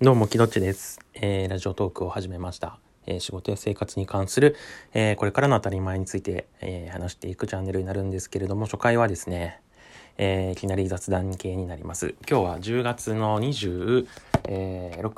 [0.00, 1.00] どうも、きどっちです。
[1.14, 2.78] えーラジオトークを始めました。
[3.06, 4.54] えー仕事や生活に関する、
[4.94, 9.60] えーこれからの当たり前について、えー話していくチャンネルになるんですけれども、初回はですね、
[10.16, 12.14] えーいきなり雑談系になります。
[12.30, 14.06] 今日は10月の26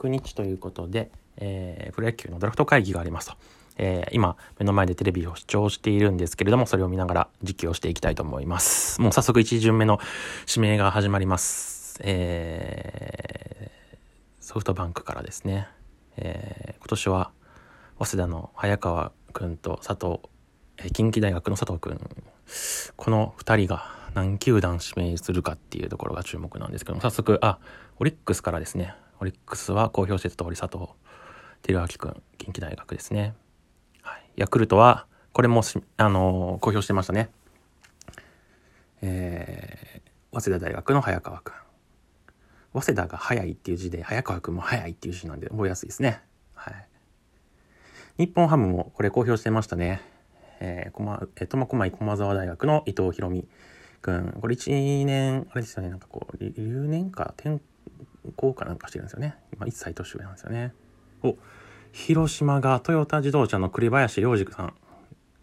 [0.08, 3.34] 日ということで、えープロ野球のドラフト会議がありますと。
[3.76, 8.98] えー今、目の前でテレビを視聴しているんですけれども、それを見ながら実況していきたいと思います。
[9.02, 10.00] もう早速1巡目の
[10.48, 12.00] 指名が始まります。
[12.02, 13.69] えー
[14.50, 15.68] ソフトバンクからですね、
[16.16, 17.30] えー今年は
[18.00, 20.18] 早稲田の早川君と佐藤、
[20.78, 22.00] えー近畿大学の佐藤君
[22.96, 27.60] この2人が何球団指名するかっていうところが注目なんですけども早速あ
[28.00, 28.92] オリックスからですね。
[29.20, 30.90] オリックスは公表してた通り佐藤
[31.62, 33.34] 輝明君近畿大学ですね、
[34.02, 37.30] はい、ヤクルトはこれもし、あのー公表してましたね。
[39.00, 41.54] えー早稲田大学の早川君
[42.72, 46.20] 早稲田が早いっていう字で早川君も早いっていう字なんで覚えやすいですね。
[46.54, 46.86] はい。
[48.18, 50.02] 日本ハムもこれ公表してましたね。
[50.60, 53.48] えー、駒えー苫小牧駒沢大学の伊藤博美
[54.02, 54.36] 君。
[54.40, 57.60] これ1年、あれですよね、なんかこう、留年か転
[58.36, 59.36] 校かなんかしてるんですよね。
[59.54, 60.72] 今1歳年上なんですよね。
[61.22, 61.36] お、
[61.92, 64.74] 広島がトヨタ自動車の栗林良二さん。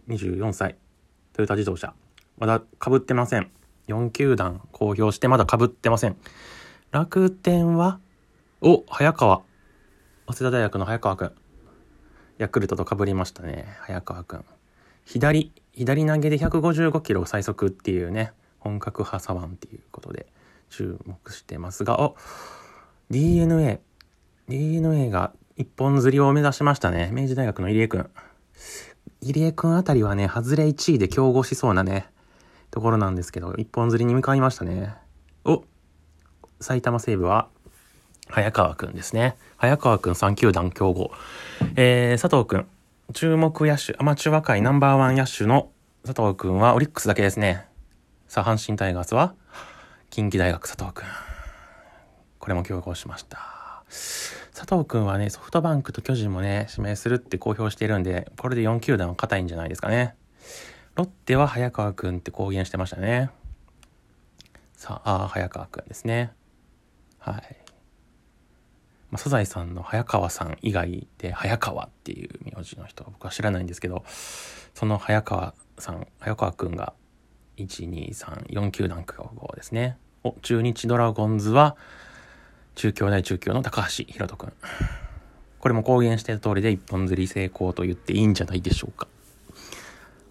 [0.07, 0.75] 24歳。
[1.33, 1.93] トヨタ自動車。
[2.37, 3.51] まだ被ってません。
[3.87, 6.15] 4球団公表してまだ被ってません。
[6.91, 7.99] 楽天は、
[8.61, 9.41] お、早川。
[10.27, 11.31] 早稲田大学の早川くん。
[12.37, 13.65] ヤクルトと被りましたね。
[13.81, 14.45] 早川くん。
[15.03, 20.27] 左、左投げで155キロ最速っていうね、本格派左腕っていうことで
[20.69, 22.15] 注目してますが、お、
[23.09, 23.81] DNA。
[24.47, 27.09] DNA が一本釣りを目指しましたね。
[27.11, 28.09] 明治大学の入江くん。
[29.19, 32.07] 入江くんあたりはね、外れ1位で競合しそうなね、
[32.71, 34.95] ところなんですけど、一本釣りに向かいましたね。
[35.43, 35.65] お、
[36.59, 37.47] 埼玉西部は
[38.29, 39.35] 早川くんですね。
[39.57, 41.11] 早川くん3球団競合。
[41.75, 42.67] えー、佐藤くん、
[43.13, 45.69] 注目野手、アマチュア界ナンバーワン野手の
[46.05, 47.65] 佐藤くんはオリックスだけですね。
[48.27, 49.33] さあ、阪神タイガースは
[50.09, 51.05] 近畿大学佐藤くん。
[52.39, 53.83] これも競合しました。
[54.53, 60.15] 佐藤くんはね、ソフトバンクと巨人もね、指名するって公表しているんで、これで4球団は硬いんじゃないですかね。
[60.95, 63.29] ロッテは早川くんって公言してましたね。
[64.73, 66.31] さあ、あ早川くんですね。
[67.31, 67.57] はい。
[69.09, 74.03] まあ、サザエさんの早川さん以外で早川っていう名字の人は僕は知らないんですけど、
[74.73, 76.93] その早川さん、早川くんが
[77.57, 79.97] 1、2、3、4球団競合ですね。
[80.23, 81.77] お、中日ドラゴンズは
[82.75, 84.53] 中京大中京の高橋宏斗くん。
[85.59, 89.07] これも公言している通りで一本釣り成功と言っていいんじゃないでしょうか。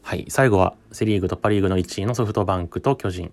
[0.02, 0.26] はい。
[0.28, 3.32] 最後はセリーグとパリーグの1位のソフトバンクと巨人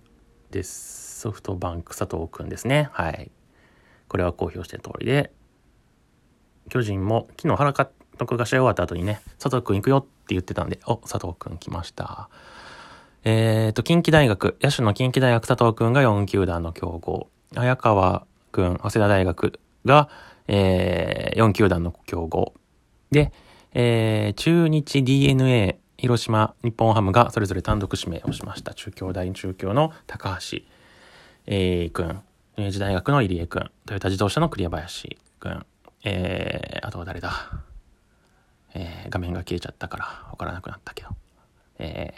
[0.49, 1.19] です。
[1.19, 2.89] ソフトバンク佐藤くんですね。
[2.91, 3.29] はい。
[4.13, 5.31] これは公表してる通りで、
[6.69, 7.87] 巨人も昨日原監
[8.19, 12.29] 督が試合終わった後にね、佐藤くん行くよって言ってたんで、お、佐藤くん来ました。
[13.23, 17.27] えーと、近畿大学、野手の近畿大学佐藤くんが4球団の競合。
[17.55, 20.09] 早川くん、早稲田大学が、
[20.47, 22.53] えー、4球団の競合。
[23.09, 23.31] で、
[23.73, 28.75] えー、中日 DNA、広島、日本ハムがそれぞれ単独指名をしました。
[28.75, 30.59] 中京大中京の高橋、
[31.47, 32.21] えー、くん、
[32.55, 35.65] 明治大学の入江くん、トヨタ自動車の栗林くん、
[36.03, 37.63] えー、あとは誰だ？
[38.75, 41.09] えー、画面が消えちゃったからわからなくなったけど、
[41.79, 42.13] え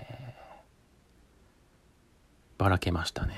[2.57, 3.33] ー、ばらけましたね。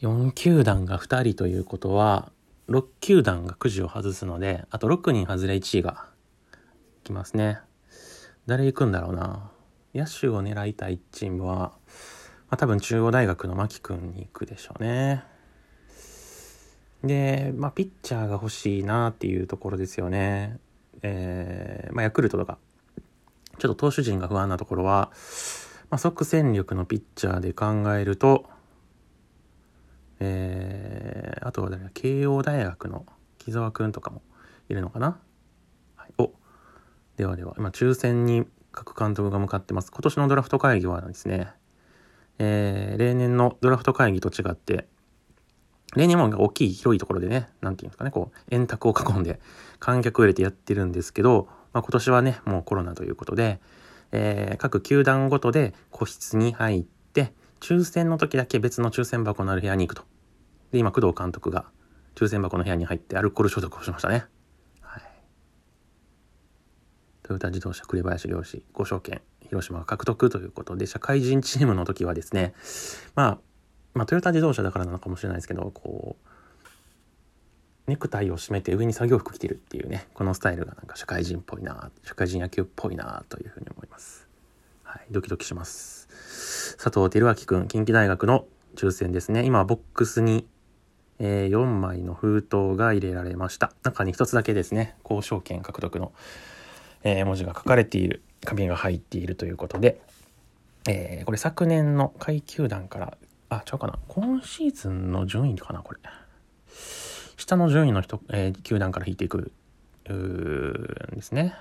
[0.00, 2.30] 4球団が2人ということは、
[2.68, 6.06] 6球団がくじを外すので、あと6人外れ1位が
[7.02, 7.58] 来ますね。
[8.46, 9.50] 誰行くんだろうな。
[9.94, 11.72] 野手を狙いたいチームは、
[12.50, 15.24] まあ、多分中央大学の牧くんに行くでしょうね。
[17.02, 20.58] で、まあ、ピッチャーが欲しいなっていうところですよね。
[21.02, 22.58] えー、まあ、ヤクルトとか、
[23.58, 25.10] ちょっと投手陣が不安なところは、
[25.90, 28.48] まあ、即戦力のピッチャーで考えると、
[30.20, 31.90] えー、あとは誰だ？
[31.90, 33.04] 慶応大学の
[33.38, 34.22] 木澤くんとかも
[34.68, 35.18] いるのかな、
[35.96, 36.32] はい、お
[37.16, 39.90] ではでは、今、抽選に各監督が向かってます。
[39.90, 41.52] 今年のドラフト会議はですね、
[42.38, 44.86] えー、例年のドラフト会議と違って、
[45.94, 49.40] 例年も大きい広いところでね、なんていうんですかね、こう、円卓を囲んで
[49.78, 53.60] 観客を入れてやってるんですけど、まあ、今年はね、もうコロナということで、
[54.12, 60.04] えー、各球団ごとで個室に入って、抽選の時だけ別の抽選箱のある部屋に行くと。
[60.72, 61.66] で、今、工藤監督が
[62.14, 64.24] 抽選箱の部屋に入ってアルコール消毒をしましたね。
[64.80, 65.02] はい。
[67.22, 72.54] トヨタ自動車栗林良士5証券広島が獲得ということで社会人チームの時はですね
[73.14, 73.38] まあ
[73.94, 76.28] まあトヨタ自動車だからなのかもしれないですけどこう
[77.86, 84.26] ネクタイを締めて上に作業服着てるっていうね、このスタイルがなんか社会人っぽいな、社会人野球っぽいなというふうに思います。
[84.82, 86.08] はい、ドキドキします。
[86.82, 89.44] 佐藤輝明くん、近畿大学の抽選ですね。
[89.44, 90.46] 今、ボックスに、
[91.18, 93.74] えー、4枚の封筒が入れられました。
[93.82, 96.12] 中に1つだけですね、交渉権獲得の、
[97.02, 100.00] えー、文字が書かれている紙が入っているということで、
[100.88, 103.18] えー、これ昨年の下位球団から、
[103.48, 106.00] あ、ちゃうかな、今シーズンの順位かな、これ。
[107.36, 109.52] 下の順位の人、えー、球団から引いていく、
[110.12, 111.54] んですね。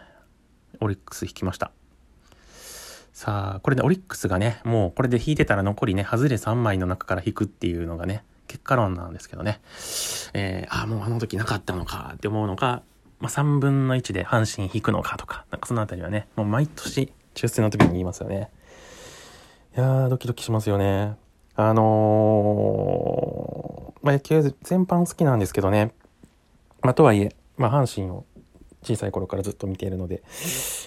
[0.81, 1.71] オリックス引きました。
[3.13, 9.61] さあ、これでオリックスがね、もうこれで引いてたら残りね、外れ3枚の中から引くっていうのがね、結果論なんですけどね。
[10.33, 12.81] えー、ああ、もうあの時なかったのかって思うのか、
[13.23, 18.49] まあ、3分の1で阪神引くのかとか、なんかそのあたりはね、もう毎年抽選の時に言いますよね。
[19.77, 21.15] いやー、ドキドキしますよね。
[21.55, 25.93] あのー、まあ、野球全般好きなんですけどね。
[26.81, 28.25] まあ、とはいえ、まあ、阪神を
[28.81, 30.21] 小さい頃からずっと見ているので、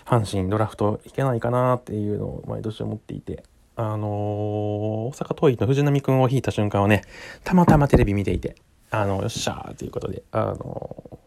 [0.04, 3.44] 阪神ドラフトいけないかなっていうのを毎年思っていて、
[3.76, 7.00] あのー、大阪桐蔭の藤波くんを引いた瞬間をね、
[7.44, 8.56] たまたまテレビ見ていて、
[8.90, 11.25] あの、よっしゃーということで、あのー、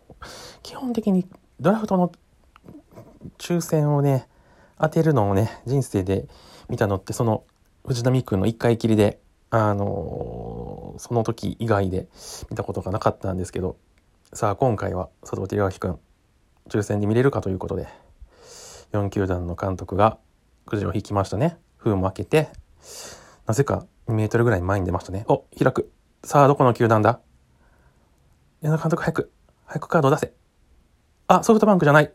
[0.63, 1.27] 基本的に
[1.60, 2.12] ドラフトの
[3.38, 4.27] 抽選をね、
[4.80, 6.27] 当てるのをね、人生で
[6.69, 7.44] 見たのって、その
[7.86, 9.19] 藤波くんの一回きりで、
[9.50, 12.07] あのー、その時以外で
[12.50, 13.77] 見たことがなかったんですけど、
[14.31, 16.00] さあ今回は佐藤輝明くん、
[16.69, 17.88] 抽選で見れるかということで、
[18.92, 20.18] 4球団の監督が
[20.65, 21.57] くじを引きましたね。
[21.77, 22.50] 封も開けて、
[23.48, 25.25] なぜか2メートルぐらい前に出ましたね。
[25.27, 25.92] お、開く。
[26.24, 27.19] さあ、どこの球団だ？
[28.62, 29.31] 矢野監督早く、
[29.69, 30.33] 早くカード出せ。
[31.27, 32.12] あ、ソフトバンクじゃない。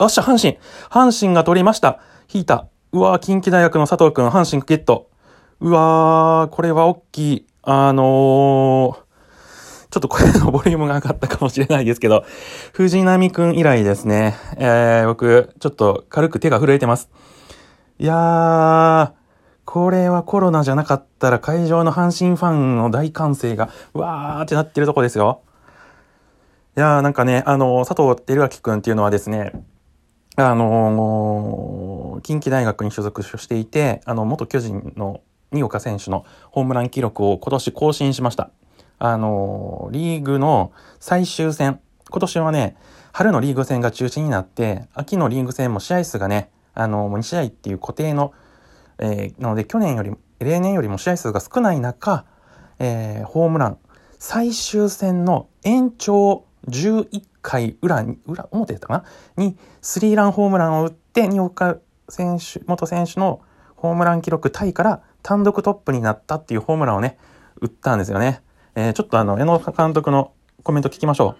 [0.00, 0.58] よっしゃ、阪神。
[0.90, 2.00] 阪神が取りました。
[2.32, 2.66] 引いた。
[2.90, 5.08] うわー、近畿大学の佐藤くん、阪神ゲット。
[5.60, 7.46] うわー、これは大きい。
[7.62, 8.94] あのー、
[9.90, 12.24] ちょっと声のボリュームが上がったかもしれないですけど、
[12.72, 14.34] 藤波くん以来ですね。
[14.56, 17.08] えー、僕、ちょっと軽く手が震えてます。
[18.00, 19.19] いやー、
[19.72, 25.42] これはコロナじゃなかったら会場の阪神ファンの大歓声が、わーってなってるとこですよ。
[26.76, 29.52] いやー、なんかね、あの、佐藤輝明くんっていうのはですね、
[30.34, 35.20] あのー、近畿大学に所属していて、あの、元巨人の
[35.52, 38.50] 新岡選手のホームラン記録を今年更新しました。
[38.98, 41.78] あの、リーグの最終戦、
[42.10, 42.76] 今年はね、
[43.12, 48.32] 春のリーグ戦が中止になって、秋のリーグ戦も試合数がね、あの、もう2試合っていう固定の、
[49.00, 52.24] えー、なので去年より、例年よりも試合数が少ない中、
[52.78, 53.78] えー、ホームラン、
[54.18, 59.04] 最終戦の延長11回裏に、裏、表だったかな？
[59.36, 63.40] に、スリーランホームランを打って、新岡選手、元選手の
[63.76, 67.16] ホームラン記録タイから単独トップになったっていうホームランをね、
[67.62, 68.42] 打ったんですよね。
[68.74, 70.32] えー、ちょっとあの、矢野監督の
[70.62, 71.36] コメント聞きましょ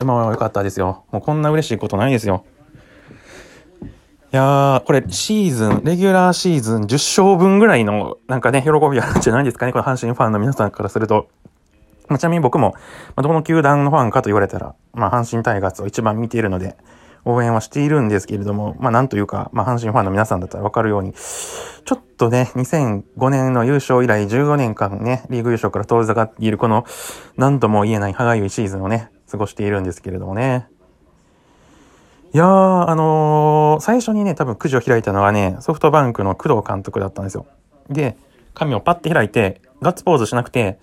[0.00, 0.04] う。
[0.04, 1.04] まあ、よかったですよ。
[1.12, 2.44] もうこんな嬉しいことないですよ。
[4.32, 9.72] いやー、これシーズン、レギュラーシーズン10勝分ぐらいの、なんかね、喜びあるんじゃないですかね。
[9.72, 11.28] これ阪神ファンの皆さんからすると。
[12.08, 16.78] まあ、ちなみに僕も、まあ、どの球団のファンかと言われたら、まあ、阪神タイガースを一番見ているので、
[17.26, 26.84] 応援はしているんですけれども、まあなんというか、まあ阪神ファンの皆さんだったらわかるように、ちょっとね、2005年の優勝以来15年間ね、リーグ優勝から遠ざかっているこの、
[27.36, 30.68] 何とも言えない歯がゆいシーズンをね、過ごしているんですけれどもね。
[32.34, 37.46] いやー、あのー、最初にね、多分くじを開いたのはね、ソフトバンクの工藤監督だったんですよ。
[37.88, 38.16] で、
[38.54, 40.78] 紙をパッて開いて、ガッツポーズしなくて、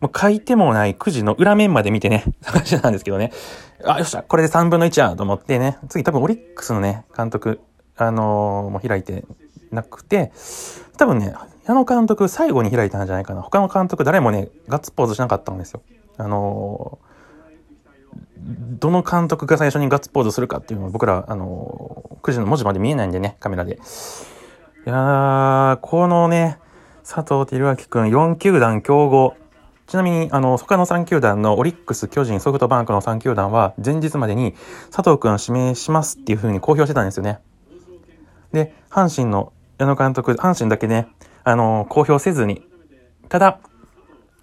[0.00, 3.32] もう書いてもないくじの裏面まで見てね、探してたんですけどね。
[3.84, 7.60] あ、よっしゃ、これで3分の1やと思ってね、次多分オリックスのね、監督、
[7.96, 9.24] あのー、もう開いて
[9.72, 10.32] なくて、
[10.96, 11.34] 多分ね、
[11.66, 13.42] 矢野監督最後に開いたんじゃないかな。
[13.42, 15.82] 他の監督誰もね、ガッツポーズしなかったんですよ。
[16.16, 17.15] あのー、
[18.38, 23.74] どの監督が最初にガッツポーズするかっていうのは僕ら、あの、9時の文字まで見えないんでね、カメラで。
[23.74, 26.58] いやー、このね、
[27.02, 29.36] 佐藤輝明くん4球団競合。
[29.86, 34.54] ちなみに、あの、他の3球団のオリックス、巨人、ソフトバンクの3球団は、前日までに
[34.90, 37.38] 佐藤くん指名しますっていう風に公表してたんですよね。
[38.52, 41.08] で、阪神の矢野監督、阪神だけね、
[41.44, 42.66] あの、公表せずに、
[43.28, 43.60] ただ、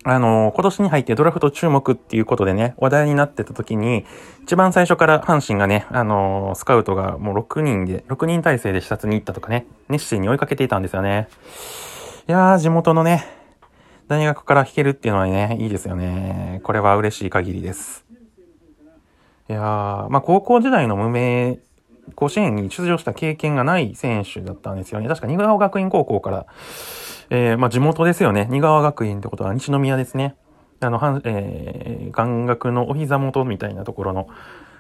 [0.05, 4.05] あの、今年に入ってドラフト注目っていうことでね、話題になってた時に、
[4.43, 11.29] 一番最初から阪神がね、あの、スカウトがもう6人で、6人体制で視察に行ったとかね、熱心に追いかけていたんですよね。
[12.27, 13.25] いやー、地元のね、
[14.10, 16.60] 大学から弾けるっていうのはね、いいですよね。
[16.63, 18.05] これは嬉しい限りです。
[19.50, 21.60] いやー、まあ高校時代の無名
[22.15, 25.07] 甲子園に出場した経験がない選手だったんですよね。
[25.07, 26.45] 確か新川学院高校から、
[27.29, 28.48] えー、まあ地元ですよね。
[28.50, 30.36] 新川学院ってことは西宮ですね。
[30.79, 34.27] あの、はん、えー、感学のお膝元みたいなところの、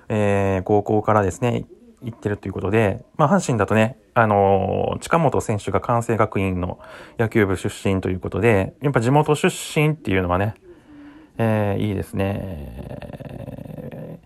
[0.09, 1.65] えー、高校からですね、
[2.01, 6.79] 行ってるということで、まあ、阪神だとね、あのー、近本選手が関西学院の
[7.17, 10.55] 野球部出身ということで、やっぱ地元出身っていうのはね、
[11.37, 14.19] えー、いいですね。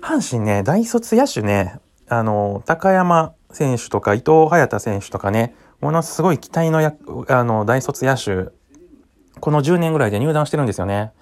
[0.00, 6.94] 阪神ね、大卒野手ね、あの、高山選手とか伊藤隼太選手とかね、ものすごい期待のや、
[7.28, 8.50] あの、大卒野手、
[9.40, 11.12] この10年ぐらいで入団してるんですよね。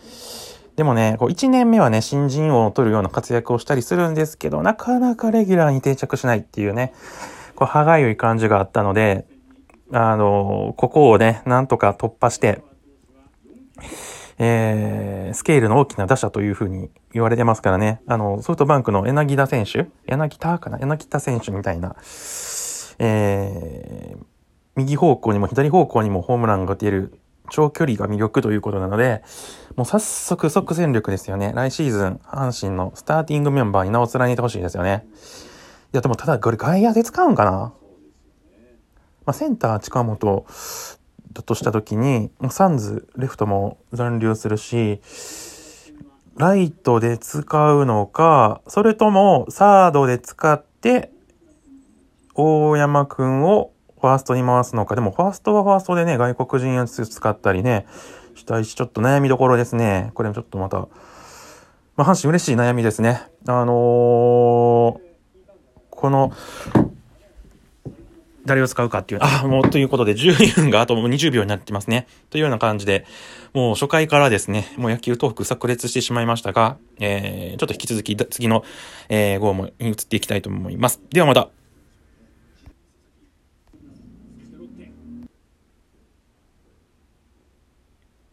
[0.76, 6.92] でもね、こう1年目はね、新人王を取るような活躍をしたりするんですけど、なかなかレギュラーに定着しないっていうね、
[7.54, 9.26] こう、歯がゆい感じがあったので、
[9.92, 12.62] あの、ここをね、なんとか突破して、
[14.38, 18.02] えー、スケールの大きな打者というふうに言われてますからね。
[18.06, 20.78] あの、ソフトバンクの柳田選手柳田かな？
[20.78, 21.96] 柳田選手みたいな、
[22.98, 24.18] えー、
[24.76, 29.22] 右方向にも左方向にもホームランが出る長距離が魅力ということなので、
[29.76, 31.52] もう早速即戦力ですよね。
[31.54, 35.06] 来シーズン、阪神のスターティングメンバーに名を連ねてほしいですよね。
[35.92, 37.50] いや、でもただこれ外野で使うんかな？
[39.24, 40.44] まあ、センター近本
[41.36, 45.00] だとした時に、サンズ、レフトも残留するし、
[46.36, 51.10] ライトで使うのか、それともサードで使って、
[52.34, 54.94] 大山くんをファーストに回すのか。
[54.94, 57.86] でも、ファーストはファーストでね、外国人やつ使ったりね、
[58.34, 60.10] したいし、ちょっと悩みどころですね。
[60.14, 60.88] これもちょっとまた、
[61.96, 63.22] まあ、阪神嬉しい悩みですね。
[63.46, 65.00] あのー、こ
[66.10, 66.32] の、
[68.46, 72.06] 誰を使うかっていう、あ、もうということで10分があともう20秒になってますね。
[72.30, 73.04] というような感じで、
[73.52, 78.64] もう初回からですね、もう野球トーク炸裂してしまいましたが、えー、ちょっと引き続き次の、
[79.08, 81.00] えー、号も移っていきたいと思います。
[81.10, 81.55] ではまた。